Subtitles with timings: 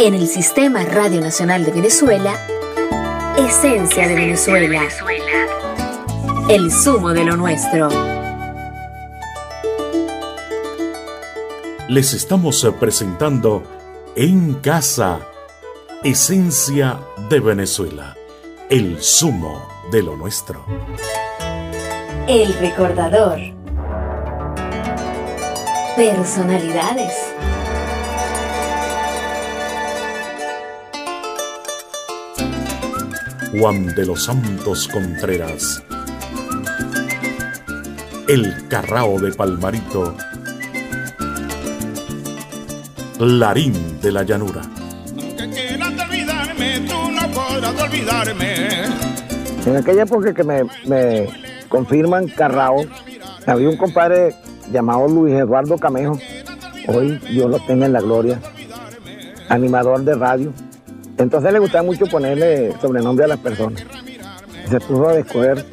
[0.00, 2.38] En el Sistema Radio Nacional de Venezuela,
[3.36, 4.80] Esencia de Venezuela.
[6.48, 7.88] El zumo de lo nuestro.
[11.88, 13.64] Les estamos presentando
[14.14, 15.18] En Casa,
[16.04, 18.16] Esencia de Venezuela.
[18.70, 20.64] El zumo de lo nuestro.
[22.28, 23.40] El recordador.
[25.96, 27.37] Personalidades.
[33.52, 35.82] Juan de los Santos Contreras.
[38.28, 40.14] El Carrao de Palmarito.
[43.18, 44.60] Larín de la Llanura.
[49.64, 51.28] En aquella época que me, me
[51.70, 52.84] confirman Carrao,
[53.46, 54.34] había un compadre
[54.70, 56.18] llamado Luis Eduardo Camejo,
[56.86, 58.40] hoy yo lo tengo en la gloria,
[59.48, 60.52] animador de radio.
[61.18, 63.84] Entonces le gustaba mucho ponerle sobrenombre a las personas.
[64.70, 65.64] Se puso a escoger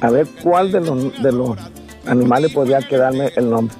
[0.00, 1.56] a ver cuál de los, de los
[2.06, 3.76] animales podía quedarme el nombre.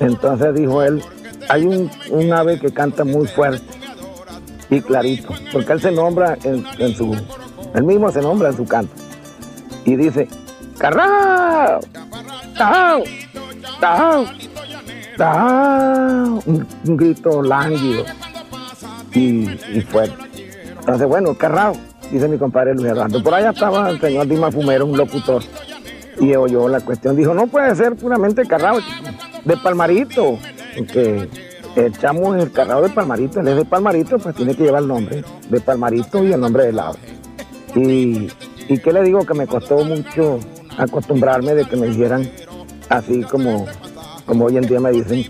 [0.00, 1.02] Entonces dijo él,
[1.48, 3.64] hay un, un ave que canta muy fuerte
[4.70, 7.16] y clarito, porque él se nombra en, su,
[7.74, 8.92] él mismo se nombra en su canto.
[9.84, 10.28] Y dice,
[10.78, 11.80] ¡Carrao!
[12.56, 13.02] ¡Tao!
[13.80, 14.24] ¡Tao!
[15.16, 16.42] ¡Tao!
[16.46, 18.04] Un, un grito lánguido
[19.14, 20.16] y, y fuerte.
[20.80, 21.74] Entonces, bueno, Carrao,
[22.10, 23.22] dice mi compadre Luis Eduardo.
[23.22, 25.42] Por allá estaba el señor Dima Fumero, un locutor,
[26.20, 27.16] y oyó la cuestión.
[27.16, 28.78] Dijo, no puede ser puramente Carrao,
[29.44, 30.38] de Palmarito,
[30.76, 31.28] porque
[31.76, 35.60] echamos el Carrao de Palmarito, él es Palmarito, pues tiene que llevar el nombre de
[35.60, 36.98] Palmarito y el nombre del ave.
[37.74, 38.28] Y,
[38.68, 40.38] y qué le digo que me costó mucho
[40.76, 42.28] acostumbrarme de que me dijeran
[42.88, 43.66] así como,
[44.26, 45.24] como hoy en día me dicen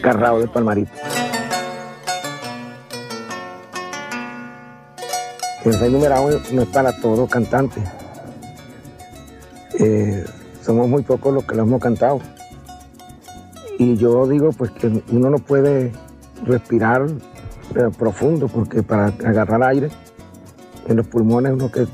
[0.00, 0.90] Carrao de Palmarito.
[5.66, 7.82] El seis numerado no es para todo cantante.
[9.80, 10.24] Eh,
[10.62, 12.20] somos muy pocos los que lo hemos cantado.
[13.76, 15.90] Y yo digo pues que uno no puede
[16.44, 17.08] respirar
[17.74, 19.90] eh, profundo porque para agarrar aire
[20.86, 21.88] en los pulmones uno que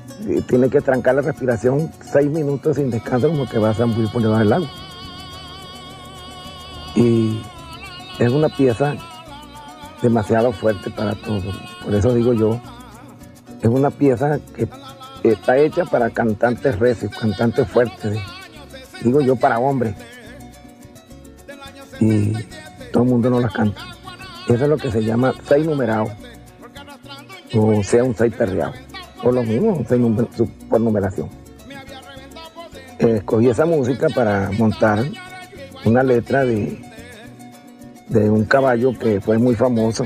[0.47, 4.21] tiene que trancar la respiración seis minutos sin descanso como que va a zambulir por
[4.21, 4.69] debajo del agua.
[6.95, 7.41] Y
[8.19, 8.97] es una pieza
[10.03, 11.59] demasiado fuerte para todos.
[11.83, 12.61] Por eso digo yo,
[13.63, 14.69] es una pieza que
[15.23, 18.19] está hecha para cantantes recios, cantantes fuertes.
[19.03, 19.95] Digo yo para hombres.
[22.01, 22.33] Y
[22.93, 23.81] todo el mundo no las canta.
[24.49, 26.07] Eso es lo que se llama seis numerado.
[27.55, 28.73] O sea, un seis perreado.
[29.23, 30.03] O lo mismo, un seis
[30.69, 31.29] por numeración.
[32.99, 35.05] Escogí esa música para montar
[35.85, 36.81] una letra de,
[38.09, 40.05] de un caballo que fue muy famoso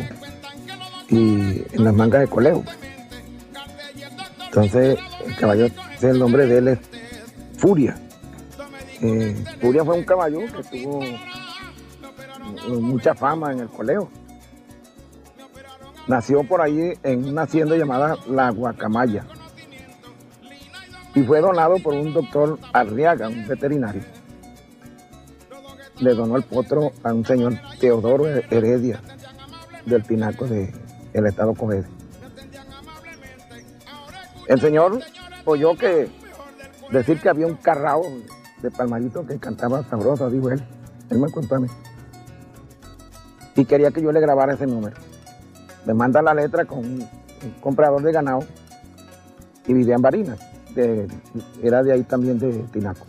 [1.08, 2.62] y en las mangas de coleo.
[4.56, 5.66] Entonces, el caballo,
[6.00, 6.78] el nombre de él es
[7.58, 7.94] Furia.
[9.02, 11.18] Eh, Furia fue un caballo que tuvo eh,
[12.80, 14.08] mucha fama en el coleo.
[16.08, 19.26] Nació por ahí en una hacienda llamada La Guacamaya
[21.14, 24.04] y fue donado por un doctor Arriaga, un veterinario.
[25.98, 29.02] Le donó el potro a un señor Teodoro Heredia
[29.84, 31.95] del Tinaco del estado Cojedes.
[34.48, 35.00] El señor
[35.44, 36.08] oyó que
[36.90, 38.02] decir que había un carrao
[38.62, 40.62] de palmarito que cantaba sabroso, dijo él.
[41.10, 41.68] Él me contó a mí.
[43.56, 44.96] Y quería que yo le grabara ese número.
[45.84, 47.08] Me manda la letra con un
[47.60, 48.40] comprador de ganado
[49.66, 50.38] y vivía en Barinas.
[50.74, 51.08] de-
[51.62, 53.06] era de ahí también de Tinaco.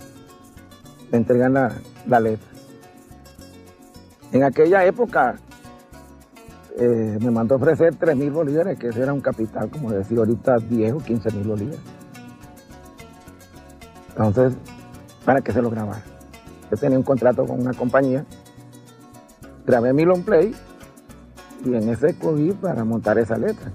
[1.12, 1.74] Me entregan la,
[2.08, 2.48] la letra.
[4.31, 5.36] En aquella época
[6.80, 10.58] eh, me mandó ofrecer 3 mil bolívares, que ese era un capital, como decía ahorita,
[10.58, 11.82] 10 o 15 mil bolívares.
[14.10, 14.54] Entonces,
[15.26, 16.04] para que se lo grabara.
[16.70, 18.26] Yo tenía un contrato con una compañía,
[19.66, 20.54] grabé mi long play
[21.66, 23.72] y en ese cogí para montar esa letra.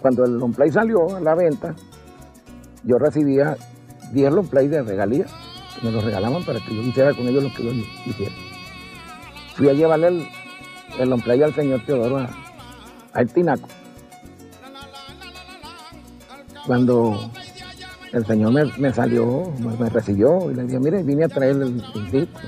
[0.00, 1.76] Cuando el long play salió a la venta,
[2.82, 3.56] yo recibía
[4.12, 5.30] 10 long play de regalías,
[5.82, 7.70] me los regalaban para que yo hiciera con ellos lo que yo
[8.04, 8.34] hiciera.
[9.54, 10.26] Fui a llevarle el,
[10.98, 12.30] el long play al señor Teodoro a,
[13.12, 13.68] a El Tinaco.
[16.66, 17.30] Cuando
[18.12, 21.82] el señor me, me salió, me, recibió y le dije, mire, vine a traer el,
[21.94, 22.40] el disco.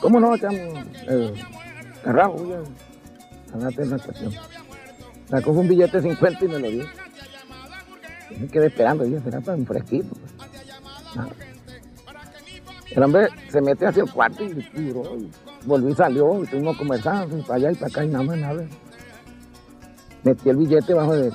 [0.00, 0.56] ¿Cómo no, chamo?
[1.08, 1.34] Eh,
[2.04, 2.30] ya.
[3.52, 4.32] Andate la estación.
[5.28, 6.84] Sacó un billete de 50 y me lo dio.
[8.30, 10.08] Yo me quedé esperando, dije, será para un fresquito.
[10.14, 11.49] pues.
[12.90, 14.92] El hombre se mete hacia el cuarto y, y
[15.62, 18.38] y volví, salió, y estuvimos conversando, y para allá y para acá, y nada más
[18.38, 18.64] nada.
[20.24, 21.32] Metí el billete bajo de,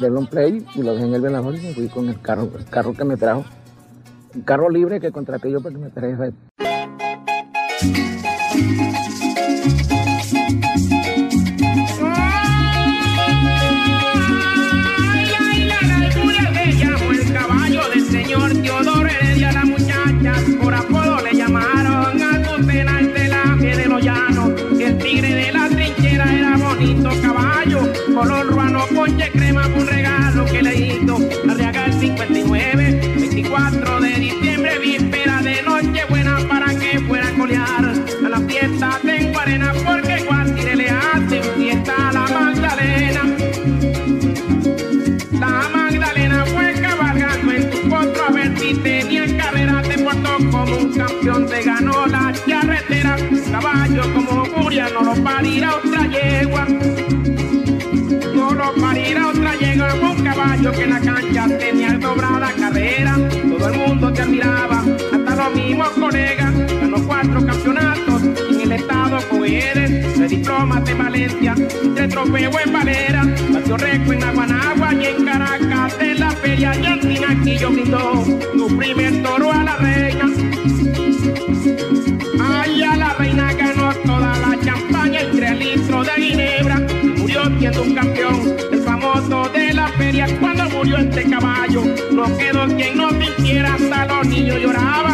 [0.00, 2.48] del long play y lo dejé en el velador y me fui con el carro,
[2.56, 3.44] el carro que me trajo.
[4.34, 6.32] Un carro libre que contraté yo para que me trajera.
[29.02, 31.18] Ponche crema, un regalo que le hizo
[31.50, 37.94] Arriaga el 59, 24 de diciembre, víspera de noche buena para que fuera a colear.
[38.24, 43.22] A la fiesta tengo arena porque cualquiera le hace fiesta a la Magdalena.
[45.32, 50.76] La Magdalena fue cabalgando en tu potro a ver si tenía carrera, te portó como
[50.76, 53.16] un campeón, te ganó la carretera,
[53.50, 56.68] caballo como furia, no lo parirá otra yegua
[60.42, 63.16] caballo que en la cancha tenía dobrada carrera.
[63.48, 66.52] Todo el mundo te admiraba, hasta los mismos colegas.
[66.80, 69.42] Ganó cuatro campeonatos en el estado con.
[69.42, 73.24] De diplomas en Valencia, de trofeo en Valera.
[73.50, 75.96] Batió récord en Aguanagua y en Caracas.
[76.00, 78.24] En la feria y en yo brindó
[78.56, 80.26] tu primer toro a la reina.
[82.40, 86.86] Ay, a la reina ganó toda la champaña y tres litros de ginebra.
[87.16, 87.94] Murió siendo un
[91.02, 91.82] este caballo.
[92.12, 95.11] No quedó quien no sintiera, hasta los niños lloraban,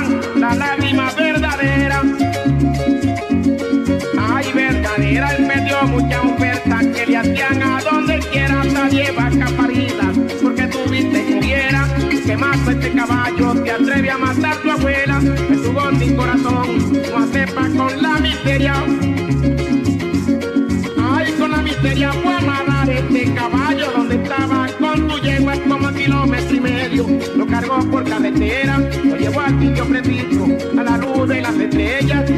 [26.51, 27.07] y medio,
[27.37, 30.47] lo cargó por carretera, lo llevó al sitio preciso,
[30.79, 32.31] a la luz de las estrellas,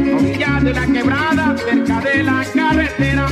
[0.46, 3.26] a de la quebrada, cerca de la carretera.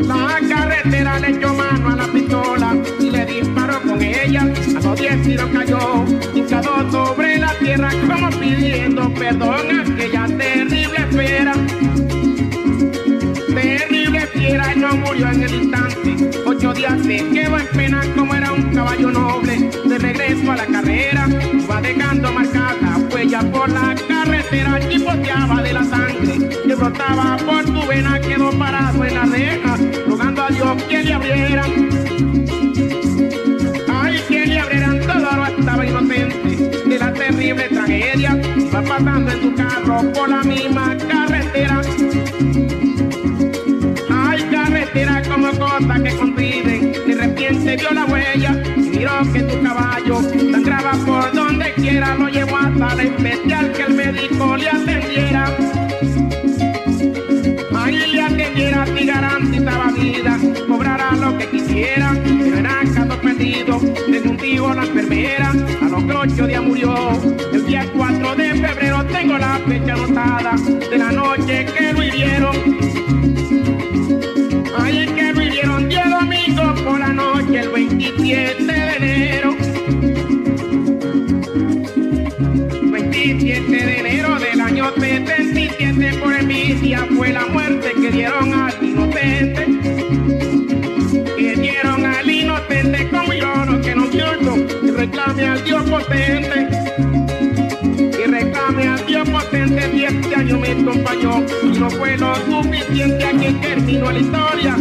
[0.00, 4.98] La carretera le echó mano a la pistola y le disparó con ella, a los
[4.98, 11.52] diez tiros cayó, hincado sobre la tierra como pidiendo perdón aquella terrible espera.
[13.54, 18.52] Terrible y no murió en el instante, ocho días se quedó en pena como era
[18.52, 19.70] un caballo noble.
[19.84, 21.28] De regreso a la carrera,
[21.70, 27.86] va dejando marcada huella por la carretera, chipoteaba de la sangre que brotaba por tu
[27.86, 29.76] vena, quedó parado en la reja,
[30.08, 31.64] rogando a Dios que le abriera.
[33.88, 38.36] Ay, que le abrieran todo, estaba inocente de la terrible tragedia,
[38.74, 41.80] va pasando en tu carro por la misma carretera.
[44.10, 46.27] Ay, carretera como cosa que se
[47.78, 50.20] vio la huella, miró que tu caballo
[50.52, 55.56] sangraba por donde quiera, lo llevó a sala especial que el médico le atendiera.
[85.98, 89.66] 77 por envidia fue la muerte que dieron al inocente.
[91.36, 96.68] Que dieron al inocente como yo que no quiero y reclame al Dios potente.
[97.98, 103.32] Y reclame al Dios potente, 10 años me acompañó y no fue lo suficiente a
[103.32, 104.76] que terminó la historia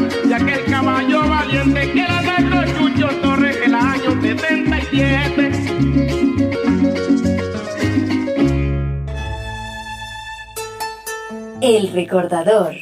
[11.94, 12.76] Recordador.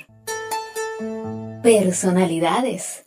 [1.61, 3.05] Personalidades.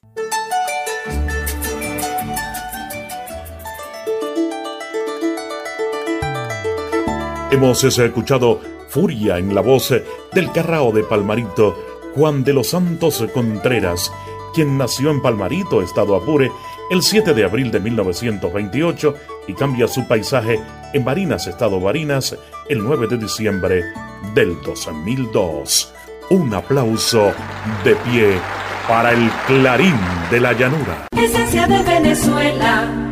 [7.51, 9.95] Hemos escuchado Furia en la voz
[10.33, 11.77] del Carrao de Palmarito,
[12.15, 14.13] Juan de los Santos Contreras,
[14.55, 16.51] quien nació en Palmarito, Estado Apure,
[16.91, 19.15] el 7 de abril de 1928
[19.47, 20.61] y cambia su paisaje
[20.93, 22.37] en Barinas, Estado Barinas,
[22.69, 23.85] el 9 de diciembre
[24.35, 25.95] del 2002.
[26.31, 27.33] Un aplauso
[27.85, 28.39] de pie
[28.87, 29.99] para el Clarín
[30.31, 31.09] de la Llanura.
[31.17, 33.08] Esencia de Venezuela